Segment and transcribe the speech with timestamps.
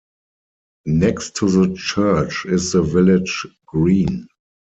[0.87, 4.27] Next to the church is the village green.